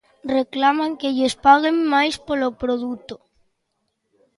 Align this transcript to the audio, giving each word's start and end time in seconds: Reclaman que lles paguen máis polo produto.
Reclaman 0.37 0.91
que 0.99 1.13
lles 1.17 1.35
paguen 1.45 1.75
máis 1.93 2.15
polo 2.27 2.49
produto. 2.61 3.15